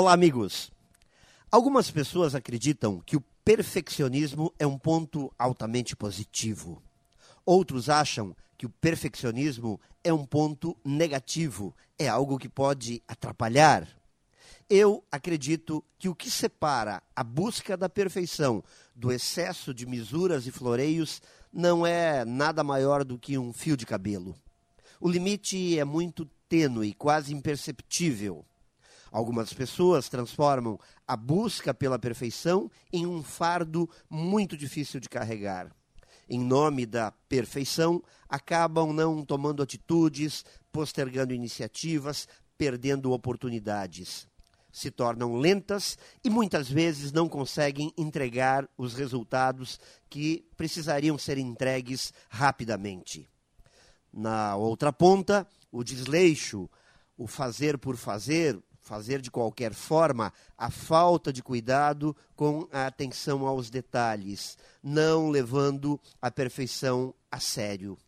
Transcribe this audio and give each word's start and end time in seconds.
Olá, 0.00 0.12
amigos. 0.12 0.70
Algumas 1.50 1.90
pessoas 1.90 2.32
acreditam 2.32 3.00
que 3.04 3.16
o 3.16 3.20
perfeccionismo 3.44 4.54
é 4.56 4.64
um 4.64 4.78
ponto 4.78 5.28
altamente 5.36 5.96
positivo. 5.96 6.80
Outros 7.44 7.88
acham 7.88 8.32
que 8.56 8.64
o 8.64 8.70
perfeccionismo 8.70 9.80
é 10.04 10.12
um 10.12 10.24
ponto 10.24 10.76
negativo, 10.84 11.74
é 11.98 12.06
algo 12.06 12.38
que 12.38 12.48
pode 12.48 13.02
atrapalhar. 13.08 13.88
Eu 14.70 15.02
acredito 15.10 15.84
que 15.98 16.08
o 16.08 16.14
que 16.14 16.30
separa 16.30 17.02
a 17.16 17.24
busca 17.24 17.76
da 17.76 17.88
perfeição 17.88 18.62
do 18.94 19.10
excesso 19.10 19.74
de 19.74 19.84
misuras 19.84 20.46
e 20.46 20.52
floreios 20.52 21.20
não 21.52 21.84
é 21.84 22.24
nada 22.24 22.62
maior 22.62 23.02
do 23.02 23.18
que 23.18 23.36
um 23.36 23.52
fio 23.52 23.76
de 23.76 23.84
cabelo. 23.84 24.36
O 25.00 25.08
limite 25.08 25.76
é 25.76 25.82
muito 25.84 26.24
tênue, 26.48 26.94
quase 26.94 27.34
imperceptível. 27.34 28.44
Algumas 29.10 29.52
pessoas 29.52 30.08
transformam 30.08 30.78
a 31.06 31.16
busca 31.16 31.72
pela 31.72 31.98
perfeição 31.98 32.70
em 32.92 33.06
um 33.06 33.22
fardo 33.22 33.88
muito 34.08 34.56
difícil 34.56 35.00
de 35.00 35.08
carregar. 35.08 35.70
Em 36.28 36.38
nome 36.38 36.84
da 36.84 37.10
perfeição, 37.10 38.02
acabam 38.28 38.92
não 38.92 39.24
tomando 39.24 39.62
atitudes, 39.62 40.44
postergando 40.70 41.32
iniciativas, 41.32 42.28
perdendo 42.58 43.12
oportunidades. 43.12 44.28
Se 44.70 44.90
tornam 44.90 45.36
lentas 45.36 45.96
e 46.22 46.28
muitas 46.28 46.68
vezes 46.68 47.10
não 47.12 47.28
conseguem 47.28 47.94
entregar 47.96 48.68
os 48.76 48.92
resultados 48.92 49.80
que 50.10 50.44
precisariam 50.56 51.16
ser 51.16 51.38
entregues 51.38 52.12
rapidamente. 52.28 53.26
Na 54.12 54.54
outra 54.56 54.92
ponta, 54.92 55.46
o 55.72 55.82
desleixo, 55.82 56.68
o 57.16 57.26
fazer 57.26 57.78
por 57.78 57.96
fazer, 57.96 58.58
fazer 58.88 59.20
de 59.20 59.30
qualquer 59.30 59.74
forma, 59.74 60.32
a 60.56 60.70
falta 60.70 61.30
de 61.30 61.42
cuidado 61.42 62.16
com 62.34 62.66
a 62.72 62.86
atenção 62.86 63.46
aos 63.46 63.68
detalhes, 63.68 64.56
não 64.82 65.28
levando 65.28 66.00
a 66.22 66.30
perfeição 66.30 67.14
a 67.30 67.38
sério. 67.38 67.98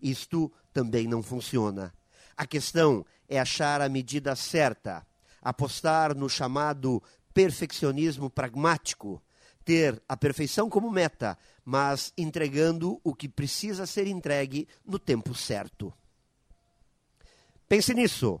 Isto 0.00 0.50
também 0.72 1.08
não 1.08 1.24
funciona. 1.24 1.92
A 2.36 2.46
questão 2.46 3.04
é 3.28 3.40
achar 3.40 3.80
a 3.80 3.88
medida 3.88 4.36
certa, 4.36 5.04
apostar 5.42 6.14
no 6.14 6.28
chamado 6.28 7.02
perfeccionismo 7.34 8.30
pragmático, 8.30 9.20
ter 9.64 10.00
a 10.08 10.16
perfeição 10.16 10.70
como 10.70 10.88
meta, 10.88 11.36
mas 11.64 12.12
entregando 12.16 13.00
o 13.02 13.12
que 13.12 13.28
precisa 13.28 13.86
ser 13.86 14.06
entregue 14.06 14.68
no 14.86 15.00
tempo 15.00 15.34
certo. 15.34 15.92
Pense 17.68 17.92
nisso 17.92 18.40